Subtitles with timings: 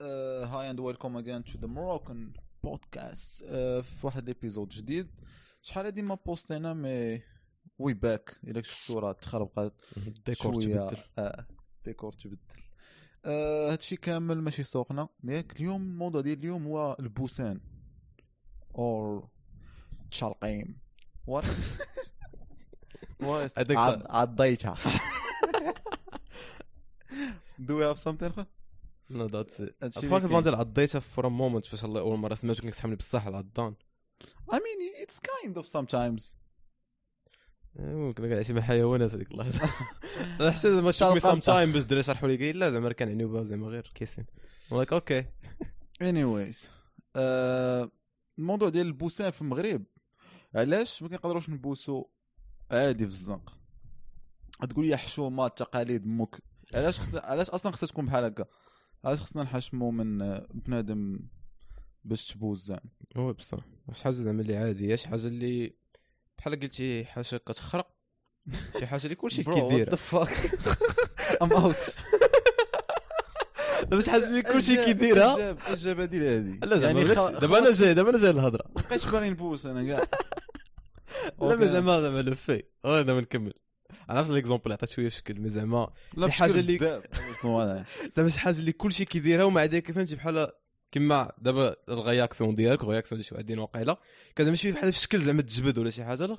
[0.00, 2.32] hi and welcome again to the Moroccan
[2.64, 5.10] podcast في واحد ال episode جديد.
[5.62, 7.22] شحال هادي ما post ينا mais
[7.78, 10.86] we're back إلا شفتو راه تخربقات الديكور شوية.
[10.88, 11.02] تبدل.
[11.18, 11.46] آه
[11.84, 12.38] ديكور تبدل.
[13.24, 17.60] آه هادشي كامل ماشي سوقنا ياك اليوم الموضوع ديال اليوم هو البوسان.
[18.78, 19.28] or
[20.10, 20.80] تشالقيم
[21.26, 21.44] what
[23.20, 23.52] what
[24.10, 24.76] عضيتها
[27.58, 28.44] Do we have something؟
[29.10, 33.26] no that's it fuck عضيتها for moment فاش الله اول مره سمعت كنت تحمل بصح
[33.26, 33.74] العضان
[34.50, 36.36] I mean it's kind of sometimes.
[37.78, 39.70] إيه، ممكن شي من حيوانات هذيك اللحظه
[40.40, 41.22] أنا حسيت زعما شوف.
[41.22, 44.26] sometime باش الدراري شرحوا لي قال لا زعما كنعنيو بها زعما غير kissing.
[44.72, 45.24] like okay
[46.02, 46.56] anyways
[47.16, 47.90] آه
[48.38, 49.84] الموضوع ديال البوسان في المغرب.
[50.54, 52.04] علاش ما كنقدروش نبوسو؟
[52.70, 53.58] عادي في الزنق
[54.70, 56.42] تقول لي حشومه تقاليد مك.
[56.74, 57.00] علاش.
[57.14, 58.44] علاش أصلا خصها تكون بحال هكا؟
[59.06, 60.18] علاش خصنا نحشمو من
[60.54, 61.20] بنادم
[62.04, 62.80] باش تبوس زعما.
[63.16, 63.58] هو بصح.
[63.88, 65.72] واش حاجة زعما اللي عادية شي حاجة اللي
[66.38, 67.90] بحال قلتي حاجة كتخرق؟
[68.78, 69.96] شي حاجة اللي كلشي كيديرها.
[69.96, 70.50] fuck
[71.42, 71.96] I'm out
[73.82, 76.58] دابا شي حاجة اللي كلشي كيديرها؟ الجابه ديال هادي.
[76.66, 80.08] لا زعما يعني دابا أنا جاي دابا أنا جاي الهضره مابقيتش باغي نبوس أنا كاع.
[81.48, 83.52] لا زعما زعما لو في نكمل.
[84.08, 86.78] عرفت ليكزومبل عطات شوية شكل مي زعما بشكل اللي-.
[88.10, 90.52] زعما شي حاجة اللي كلشي كيديرها ومع ذلك فهمتي؟ بحال
[90.92, 93.96] كما دابا الغياكسيون ديالك الغياكسيون ديال شي واحدين واقيلا
[94.36, 96.38] كان زعما شي بحال في شكل زعما تجبد ولا شي حاجة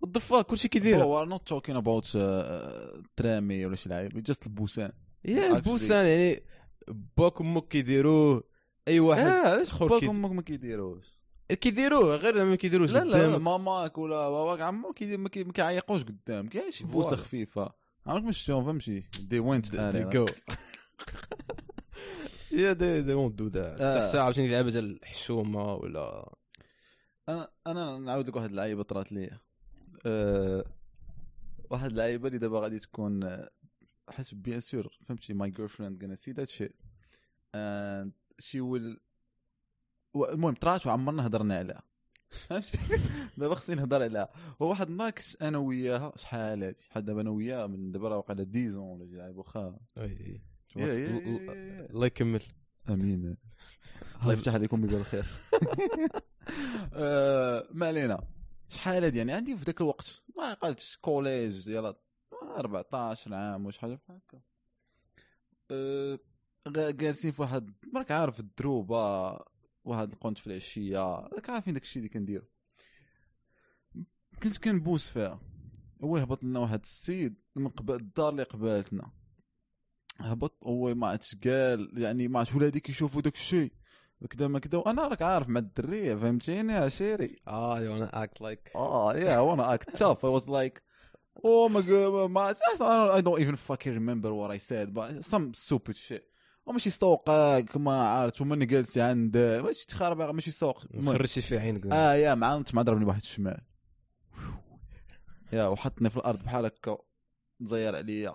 [0.00, 1.04] وات ذا كلشي كيديرها.
[1.04, 4.92] Bro, we're not talking about uh, ترامي ولا شي لعيب just البوسان.
[5.24, 6.42] يا البوسان يعني
[7.16, 8.44] باك وامك كيديروه
[8.88, 13.38] أي واحد آه علاش اخر باك أمك ما كيديروش؟ كيديروه غير ما كيديروش لا لا.
[13.38, 17.16] ماماك ولا باباك عمو ما كي- ما كيعيقوش قدام كاين شي بوسه.
[17.16, 17.72] خفيفه
[18.06, 20.24] عمرك ما شفتهم فهمتي؟ they wouldn't they go
[22.52, 24.04] yeah they they won't do that آه.
[24.04, 26.34] تحسها عاوتاني لعبه ديال الحشومة ولا
[27.28, 29.40] أنا أنا نعاود لك واحد اللعيبه طرات ليا
[30.06, 30.64] أه
[31.70, 33.50] واحد اللعيبه اللي دابا غادي تكون آه،
[34.10, 36.70] حيت bien sûr فهمتي؟ my girlfriend gonna see that shit
[37.54, 39.00] and she will
[40.16, 41.82] المهم طرات وعمرنا هضرنا عليها
[42.30, 42.78] فهمتي
[43.36, 44.28] دابا خصني نهضر عليها
[44.62, 48.16] هو واحد النهار كنت أنا وياها شحال هادي شحال دابا أنا وياها من دابا راه
[48.16, 49.78] واقع 10 ولا شي لعيب واخا.
[51.90, 52.42] الله يكمل.
[52.88, 53.36] آمين.
[54.22, 55.24] الله يفتح عليكم يجزا الخير.
[56.94, 58.26] آه، ما علينا.
[58.68, 60.98] شحال هادي يعني؟ عندي في ذاك الوقت ما عقلتش.
[61.02, 61.94] كوليج ديال
[62.56, 63.94] 14 عام وش حاجة.
[63.94, 64.40] بحال هكا.
[65.70, 66.18] آه،
[66.90, 69.38] جالسين في واحد راك عارف الدروبة.
[69.84, 70.98] واحد القنت في العشية.
[71.14, 72.44] راك عارفين داك الشيء اللي كنديرو.
[74.42, 75.40] كنت كنبوس فيها.
[76.04, 79.10] هو هبط لنا واحد السيد من قبل الدار اللي قبالتنا
[80.20, 83.72] هبط هو ما عرفتش قال يعني ما عرفتش ولادي كيشوفوا داك الشيء.
[84.30, 88.40] كذا ما كذا وأنا راك عارف مع الدرية فهمتيني يا chéri؟ آه you wanna act
[88.40, 90.18] like آه you wanna act tough.
[90.18, 90.82] I was like
[91.44, 95.96] oh my god ما I don't even fucking remember what I said but some stupid
[95.96, 96.33] shit.
[96.66, 100.84] وماشي سوقك ما عرفت وماني جالس عند ماشي تخرب ماشي سوق.
[100.94, 103.60] مخرجتي في عينك آه يا مع ضربني بواحد الشمال.
[105.52, 106.98] يا وحطني في الأرض بحال هكا
[107.60, 108.34] زير عليا.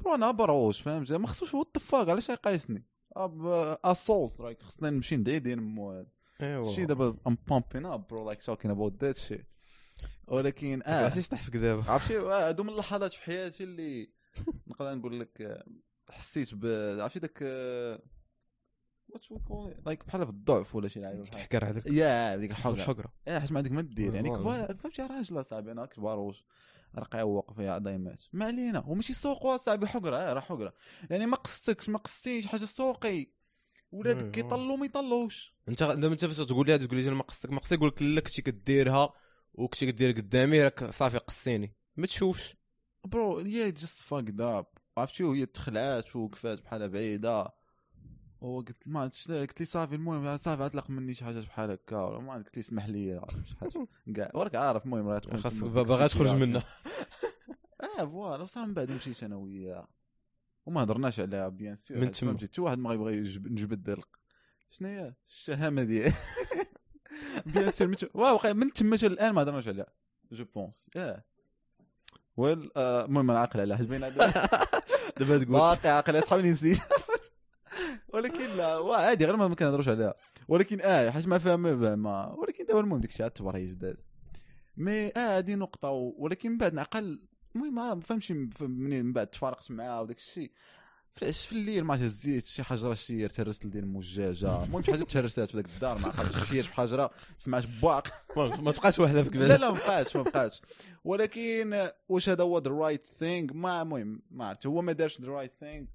[0.00, 2.84] برو أنا بروش فهمت؟ ما خصوش وات فاك علاش يقايسني؟
[3.16, 6.06] اسولت رايك خصنا نمشي ندعي مو هذا
[6.42, 9.44] ايوا الشيء دابا ام بامبين اب برو لايك توكين اباوت ذات شيء
[10.28, 11.04] ولكن آه.
[11.04, 14.10] عرفتي تحفك دابا؟ عرفت شي؟ آه، هادو من اللحظات في حياتي اللي
[14.66, 15.64] نقدر نقول لك آه،
[16.14, 16.66] حسيت ب
[17.00, 17.42] عرفتي داك
[19.86, 23.38] like بحال في الضعف ولا شي لعيبة بحال حكر عليك يا هذيك الحلقة الحقره إيه
[23.38, 24.14] حيت ما عندك ما دير.
[24.14, 24.28] يعني.
[24.28, 26.44] كبار فهمتي راجل أصاحبي أنا كبار واش
[26.94, 28.84] راه كيعوق فيها دايمات ما علينا.
[28.86, 30.74] وماشي سوق أصاحبي حقره آه راه حقره
[31.10, 33.26] يعني ما قصتكش ما قصتيش حاجة سوقي.
[33.92, 35.54] ولادك إيه، كيطلوا ما يطلوش.
[35.68, 38.02] أنت دابا أنت فاش تقول لي هذا تقول لي ما قصدك ما قصدي يقول لك
[38.02, 39.12] لا كنتي كديرها
[39.54, 41.74] وكنتي كدير قدامي راك صافي قصيني.
[41.96, 42.56] ما تشوفش.
[43.04, 44.64] برو هي just fucked
[44.96, 47.48] up عرفتي وهي تخلعات وقفات بحال بعيدة.
[48.40, 51.96] وقلت ما عرفتش لا، قلت لي صافي المهم صافي اطلق مني شي حاجات بحال هكا
[51.96, 53.86] ولا ما قلت لي اسمح لي شي حاجة.
[54.16, 56.30] كاع وراك عارف المهم راه تكون خاص تما في باغا تخرج.
[56.30, 56.64] منها
[57.98, 59.88] آه voilà وصافي من بعد مشيت أنا وياه.
[60.66, 61.98] وما هضرناش عليها bien sûr.
[61.98, 62.38] من تما.
[62.38, 63.82] حتى واحد ما غيبغي نجبد
[64.70, 66.14] شنو هي الشهامة ديالي
[67.46, 67.70] bien
[68.14, 69.86] واو واقع من تما حتى الان ما هضرناش عليها.
[70.32, 71.24] جو بونس ياه
[72.36, 74.32] ويل آه، المهم أنا عاقل باين هذا-
[75.18, 76.78] دابا تقول باقي عاقل أصحابي نسيت
[78.14, 80.14] ولكن لا عادي غير ما ما كنهضروش عليها
[80.48, 84.06] ولكن آه حيت ما فاهم زعما ولكن دابا المهم ديك الشيء تبريج داز
[84.76, 87.22] مي آه هذه نقطة ولكن من بعد نعقل
[87.56, 90.52] المهم ما فهمتش منين من بعد تفارقت معاه وداك الشيء.
[91.14, 95.40] فلاش في الليل ما هزيت شي حجره شي تهرست لدين مجاجه المهم شي حاجة تهرست
[95.40, 98.08] في ذاك الدار ما عقلتش شي حجره سمعت بواق.
[98.36, 100.60] ما تبقاش وحدة في لا لا ما بقاتش ما بقاتش.
[101.04, 104.66] ولكن واش هذا هو the right thing ما المهم ما عرفت.
[104.66, 105.86] هو ما دارش the right thing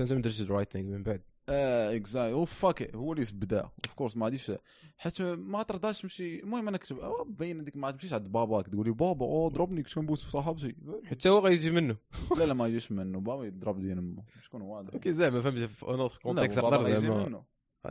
[0.00, 1.22] انت ما درتش ال right thing من بعد.
[1.50, 4.52] آه exact هو fuck هو اللي بدا of course ما غاديش
[4.96, 6.40] حيت ما ترضاش تمشي.
[6.40, 6.96] المهم أنا كتب
[7.28, 8.68] باين هذيك ما تمشيش عند باباك.
[8.68, 10.76] تقول لي بابا أو ضربني كنت كنبوس في صاحبتي.
[11.04, 11.96] حتى هو غيجي منه.
[12.38, 13.20] لا لا ما يجيش منه.
[13.20, 17.44] بابا يضرب ديال امه شكون هو هذا okay زعما فهمتي في un contexte غيجي زعما.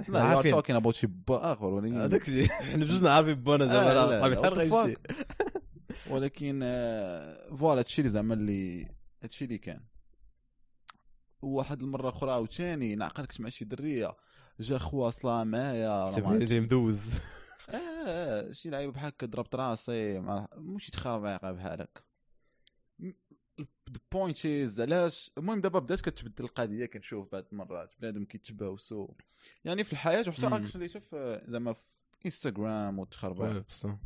[0.08, 1.08] لا عارفين توكين ابوت شي.
[1.08, 4.96] با اخر ولكن هذاك الشيء حنا بجوج عارفين بانا زعما بحال
[6.10, 8.88] ولكن آه، فوالا هادشي اللي زعما اللي
[9.24, 9.82] هادشي اللي كان.
[11.42, 14.16] واحد المرة أخرى عاوتاني نعقل كنت شي درية.
[14.60, 17.14] جا خوا صلا معايا تبعي مدوز
[17.70, 17.76] آه
[18.08, 20.20] آه، شي لعيب بحال هكا ضربت راسي
[20.56, 22.02] مشيت خربيقه بحال هكا
[24.12, 29.08] بوينت از علاش؟ المهم دابا بدات كتبدل القضية كنشوف بعض المرات بنادم كيتباوسو
[29.66, 30.66] يعني في الحياة وحتى.
[30.66, 31.86] actually شوف آه، زعما في
[32.26, 33.68] انستغرام وتخربيق.
[33.70, 33.98] بصح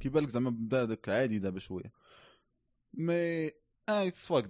[0.00, 1.92] كيبان لك زعما بدا داك عادي دابا شوية.
[2.94, 3.46] mais
[3.88, 4.44] آه it's fuck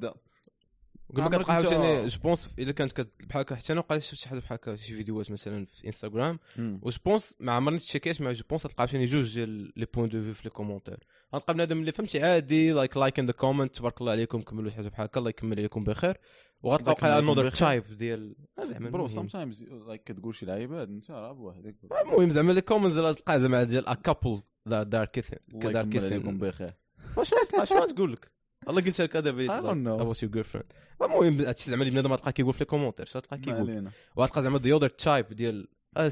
[1.16, 4.28] عمرك كتلقى انت- عاوتاني je pense إلا كانت بحال هكا حتى أنا وقع شفت شي
[4.28, 8.32] حاجة بحال هكا شي فيديوهات مثلا في انستغرام و je pense ما عمرني تشيكيت مع
[8.32, 10.99] je pense تلقى عاوتاني جوج ديال les points de vue في les commentaires.
[11.34, 14.76] غتلقى بنادم اللي فهمتي عادي like like in the comment تبارك الله عليكم كملوا شي
[14.76, 16.16] حاجة بحال هكا الله يكمل عليكم بخير.
[16.62, 17.50] وغتلقى انذر بخير.
[17.52, 19.08] تايب ديال زعما برو.
[19.08, 23.40] سام تايمز لايك كتقول شي لعيبات انت راه بوحدك المهم زعما لي كومنتس اللي تلقى
[23.40, 26.75] زعما ديال ا كابل دار كيثن الله دار كيثن بخير.
[27.16, 28.38] واش واش تقول لك؟
[28.69, 30.00] الله قلت لك هذا I don't know.
[30.00, 30.73] ابوت يور جيرل فريند
[31.03, 34.59] المهم زعما اللي بنادم تلقى كيقول في لي كومونتير شنو تلقى ما كيقول؟ وغتلقى زعما
[34.59, 36.11] ذا اذر تايب ديال هاد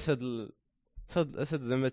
[1.11, 1.91] اش هاد زعما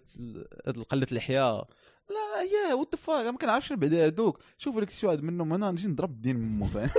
[0.90, 1.66] قلة اللحيه
[2.10, 4.40] لا يا وات ذا فاك ما كنعرفش بعدا هادوك.
[4.58, 5.54] شوف لك شي واحد منهم.
[5.54, 6.90] أنا نجي نضرب دين مو فاهم.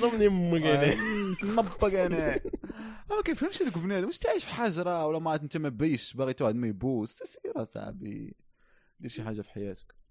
[0.00, 0.94] ضمني أمك يعني
[1.42, 2.40] نطق أنا
[3.10, 6.54] ما كيفهمش هذوك بنادم؟ واش تعيش في حجرة ولا ما أنت ما بيش باغي واحد
[6.54, 8.36] ما يبوس؟ سير أصاحبي.
[9.00, 10.01] دير شي حاجة في حياتك.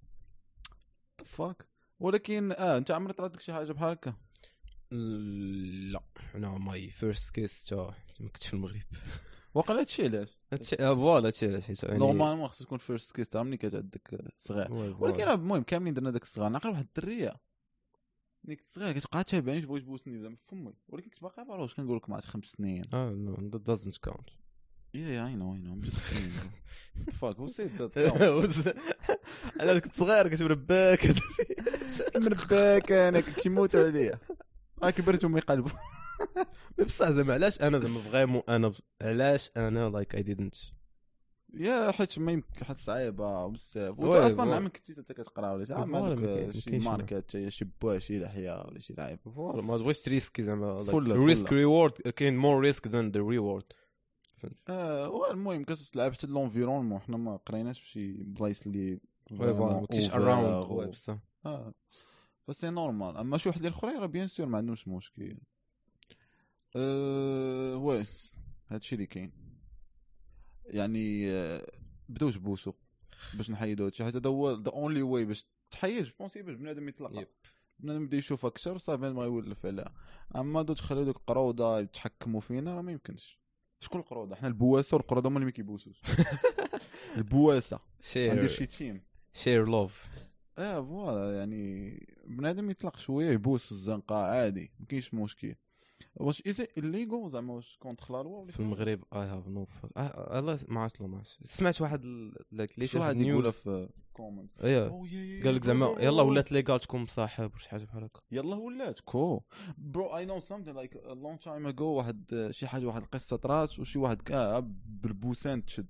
[1.32, 1.68] fuck
[2.00, 4.14] ولكن آه أنت عمرك طرات لك شي حاجة بحال هكا
[5.92, 6.02] لا
[6.36, 8.82] أنا my first kiss تا ما كنتش في المغرب.
[9.56, 10.38] وقال هادشي علاش؟
[10.80, 11.66] آه، voilà هادشي علاش.
[11.68, 14.72] حيت يعني- normalement خصك تكون first kiss ملي كتعدك صغير.
[15.00, 16.50] ولكن راه المهم كاملين درنا داك الصغار.
[16.50, 17.36] نعقل واحد الدرية.
[18.44, 21.98] ملي كنت صغير كتبقى تابعني تبغي تبوسني زعما في فمي ولكن كنت باقي واش كنقول
[21.98, 24.30] لك مع خمس سنين؟ آه نو دازنت كاونت
[24.94, 25.82] يا يا اي نو اي نو
[27.12, 27.98] فاك هو سيد ذات
[29.62, 31.16] أنا كنت صغير كنت مرباك
[32.16, 34.20] مرباك أنا كيموت عليا.
[34.84, 35.72] ها كبرت أمي قلبه
[36.80, 40.56] بصح زعما علاش أنا زعما فغيمون أنا علاش أنا لايك اي ديدنت
[41.54, 44.00] yeah حيت ما يمكن حيت صعيبة بزاف.
[44.00, 46.52] وانت أصلا من كنتي انت كتقرا ولا شي؟ ما
[47.32, 49.20] شي شي بوا شي لحية ولا شي لعيب.
[49.36, 51.54] ما تبغيش تريسكي زعما risk.
[51.54, 53.64] reward كاين more risk than the reward
[54.70, 59.00] آه والمهم كتلعب حتى l'environnement حنا ما قريناش في شي بلايص اللي
[59.32, 61.74] ما كنتيش around بصح آه
[62.48, 65.38] ف c'est normal اما شي واحد الاخرين راه bien sûr ما عندهمش مشكل
[66.76, 68.04] أه وي
[68.68, 69.32] هادشي اللي كاين
[70.66, 71.32] يعني
[72.10, 72.74] بداو تبوسوا
[73.34, 76.90] باش نحيدو هادشي حيت هذا هو ذا اونلي واي باش تحيد جو بونسي باش بنادم
[76.90, 77.28] يتلقى يب.
[77.80, 79.94] بنادم يبدا يشوف أكثر صافي ما يولف عليها
[80.36, 83.40] اما دو تخلي دوك القروضه يتحكموا فينا راه ما يمكنش
[83.80, 86.02] شكون القروضه حنا البواسه والقروضه هما اللي ما كيبوسوش
[87.18, 87.80] البواسه
[88.18, 89.02] غندير شي تيم
[89.34, 90.08] شير لوف
[90.58, 91.98] آه فوالا يعني
[92.28, 95.56] بنادم يطلق شوية يبوس في الزنقة عادي ما كاينش مشكل.
[96.16, 100.82] واش إذا الليغو زعما واش كونتخ لا لوا في المغرب اي هاف نو الله ما
[100.82, 104.90] عرفت ما سمعت واحد اللي شاف واحد يقول في كومنت إيه.
[105.44, 108.22] قال لك زعما يلا ولات ليغال تكون مصاحب ولا شي حاجة بحال هكا.
[108.32, 109.42] يلا ولات كو.
[109.78, 114.00] برو اي نو سامثين لايك لونج تايم اجو واحد شي حاجة واحد القصة طرات وشي
[114.00, 115.88] واحد كاع بالبوسان تشد.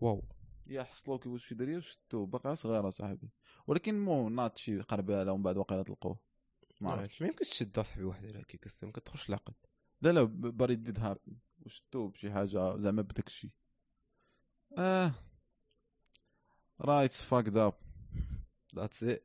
[0.00, 0.24] واو.
[0.66, 3.30] يا حصلو كيفاش شي دريه وشدو باقي صغيرة صاحبي.
[3.66, 6.18] ولكن مو ناض شي قرباله ومن بعد واقيلا تلقوه.
[6.80, 7.22] ما عرفتش.
[7.22, 9.54] ما يمكنش تشد صاحبي واحد على كيك ما كتخش العقل.
[10.00, 13.50] لا لا بريد ديد هابن وشتو بشي حاجة زعما بداك الشيء
[14.78, 15.12] آه.
[16.80, 17.74] رايت فاك اب
[18.74, 19.24] ذاتس ات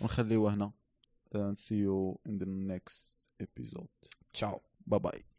[0.00, 0.72] ونخليوه هنا.
[1.34, 4.08] And see you in the next episode.
[4.32, 5.33] تشاو bye bye